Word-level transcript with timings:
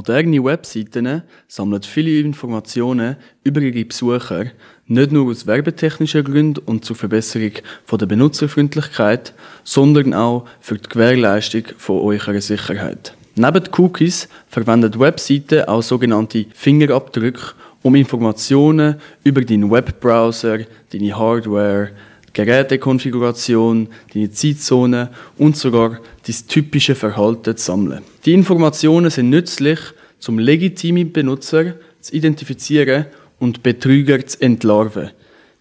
Moderne 0.00 0.42
Webseiten 0.42 1.24
sammeln 1.46 1.82
viele 1.82 2.20
Informationen 2.20 3.16
über 3.44 3.60
ihre 3.60 3.84
Besucher, 3.84 4.46
nicht 4.86 5.12
nur 5.12 5.30
aus 5.30 5.46
werbetechnischen 5.46 6.24
Gründen 6.24 6.62
und 6.64 6.86
zur 6.86 6.96
Verbesserung 6.96 7.52
der 7.92 8.06
Benutzerfreundlichkeit, 8.06 9.34
sondern 9.62 10.14
auch 10.14 10.46
für 10.62 10.78
die 10.78 10.88
Gewährleistung 10.88 11.64
von 11.76 12.00
eurer 12.00 12.40
Sicherheit. 12.40 13.14
Neben 13.34 13.62
Cookies 13.76 14.26
verwendet 14.48 14.98
Webseiten 14.98 15.64
auch 15.64 15.82
sogenannte 15.82 16.46
Fingerabdrücke, 16.54 17.52
um 17.82 17.94
Informationen 17.94 18.94
über 19.22 19.42
deinen 19.42 19.70
Webbrowser, 19.70 20.60
deine 20.94 21.18
Hardware, 21.18 21.90
Gerätekonfiguration, 22.32 23.88
deine 24.14 24.30
Zeitzone 24.30 25.10
und 25.38 25.56
sogar 25.56 26.00
dein 26.26 26.36
typische 26.48 26.94
Verhalten 26.94 27.56
zu 27.56 27.64
sammeln. 27.64 28.02
Die 28.24 28.32
Informationen 28.34 29.10
sind 29.10 29.30
nützlich, 29.30 29.80
um 30.28 30.38
legitime 30.38 31.04
Benutzer 31.04 31.74
zu 32.00 32.14
identifizieren 32.14 33.06
und 33.38 33.62
Betrüger 33.62 34.24
zu 34.26 34.40
entlarven. 34.40 35.10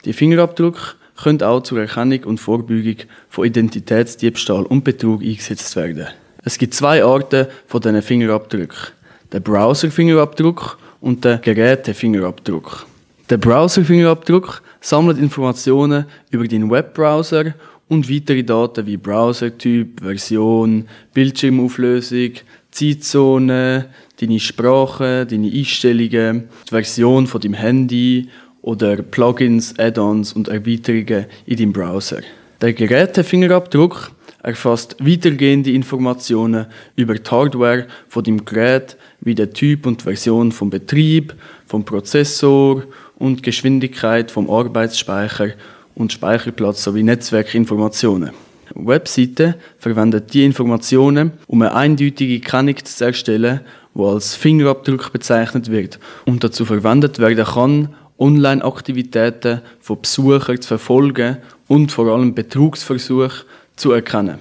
Die 0.05 0.13
Fingerabdrücke 0.13 0.95
können 1.21 1.41
auch 1.43 1.61
zur 1.63 1.79
Erkennung 1.79 2.23
und 2.23 2.39
Vorbeugung 2.39 2.97
von 3.29 3.45
Identitätsdiebstahl 3.45 4.63
und 4.63 4.83
Betrug 4.83 5.21
eingesetzt 5.21 5.75
werden. 5.75 6.07
Es 6.43 6.57
gibt 6.57 6.73
zwei 6.73 7.03
Arten 7.03 7.47
von 7.67 7.81
diesen 7.81 8.01
Fingerabdrücken. 8.01 8.93
Der 9.31 9.41
Browser-Fingerabdruck 9.41 10.77
und 11.01 11.25
der 11.25 11.37
Geräte-Fingerabdruck. 11.39 12.85
Der 13.29 13.37
Browser-Fingerabdruck 13.37 14.63
sammelt 14.81 15.19
Informationen 15.19 16.05
über 16.31 16.47
deinen 16.47 16.71
Webbrowser 16.71 17.53
und 17.87 18.09
weitere 18.09 18.43
Daten 18.43 18.87
wie 18.87 18.97
Browsertyp, 18.97 20.01
Version, 20.01 20.87
Bildschirmauflösung, 21.13 22.31
Zeitzone, 22.71 23.89
deine 24.19 24.39
Sprache, 24.39 25.27
deine 25.27 25.51
Einstellungen, 25.51 26.49
die 26.65 26.69
Version 26.69 27.27
von 27.27 27.39
deinem 27.39 27.53
Handy 27.53 28.29
oder 28.63 28.95
Plugins, 28.97 29.77
Add-ons 29.77 30.33
und 30.33 30.47
Erweiterungen 30.47 31.27
in 31.45 31.57
deinem 31.57 31.73
Browser. 31.73 32.21
Der 32.61 32.73
Gerätefingerabdruck 32.73 34.11
erfasst 34.43 34.95
weitergehende 34.99 35.71
Informationen 35.71 36.67
über 36.95 37.15
die 37.15 37.29
Hardware 37.29 37.87
von 38.07 38.23
deinem 38.23 38.45
Gerät, 38.45 38.97
wie 39.21 39.35
der 39.35 39.51
Typ 39.51 39.85
und 39.85 40.03
Version 40.03 40.51
vom 40.51 40.69
Betrieb, 40.69 41.33
vom 41.65 41.83
Prozessor 41.83 42.83
und 43.17 43.43
Geschwindigkeit 43.43 44.31
vom 44.31 44.49
Arbeitsspeicher 44.49 45.51
und 45.95 46.13
Speicherplatz 46.13 46.83
sowie 46.83 47.03
Netzwerkinformationen. 47.03 48.31
Webseiten 48.75 49.55
verwenden 49.77 50.23
diese 50.31 50.45
Informationen, 50.45 51.33
um 51.47 51.61
eine 51.61 51.75
eindeutige 51.75 52.39
Kennung 52.39 52.75
zu 52.83 53.05
erstellen, 53.05 53.61
die 53.95 54.01
als 54.01 54.35
Fingerabdruck 54.35 55.11
bezeichnet 55.11 55.71
wird 55.71 55.99
und 56.25 56.43
dazu 56.43 56.65
verwendet 56.65 57.19
werden 57.19 57.45
kann, 57.45 57.95
Online-Aktivitäten 58.19 59.61
von 59.79 60.01
Besuchern 60.01 60.61
zu 60.61 60.67
verfolgen 60.67 61.37
und 61.67 61.91
vor 61.91 62.07
allem 62.07 62.35
Betrugsversuche 62.35 63.45
zu 63.79 63.91
erkennen. 63.91 64.39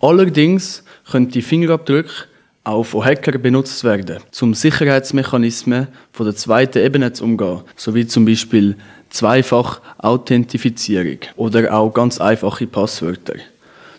Allerdings 0.00 0.82
können 1.10 1.28
die 1.28 1.42
Fingerabdrücke 1.42 2.26
auch 2.64 2.84
von 2.84 3.04
Hackern 3.04 3.40
benutzt 3.40 3.84
werden, 3.84 4.18
um 4.40 4.54
Sicherheitsmechanismen 4.54 5.88
von 6.12 6.26
der 6.26 6.34
zweiten 6.34 6.78
Ebene 6.78 7.12
zu 7.12 7.24
umgehen, 7.24 7.60
sowie 7.76 8.06
zum 8.06 8.24
Beispiel 8.24 8.76
Zweifach-Authentifizierung 9.10 11.18
oder 11.36 11.74
auch 11.74 11.92
ganz 11.92 12.20
einfache 12.20 12.66
Passwörter. 12.66 13.34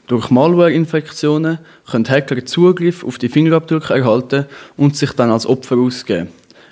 Durch 0.07 0.29
Malware-Infektionen 0.29 1.59
können 1.89 2.09
Hacker 2.09 2.45
Zugriff 2.45 3.03
auf 3.03 3.17
die 3.17 3.29
Fingerabdrücke 3.29 3.93
erhalten 3.93 4.45
und 4.77 4.95
sich 4.95 5.13
dann 5.13 5.31
als 5.31 5.47
Opfer 5.47 5.77
ausgeben. 5.77 6.27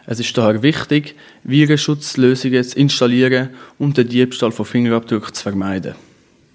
Es 0.06 0.20
ist 0.20 0.38
daher 0.38 0.62
wichtig, 0.62 1.16
Virenschutzlösungen 1.44 2.64
zu 2.64 2.78
installieren 2.78 3.50
und 3.80 3.98
den 3.98 4.10
Diebstahl 4.10 4.52
von 4.52 4.66
Fingerabdrücken 4.66 5.34
zu 5.34 5.44
vermeiden. 5.44 5.96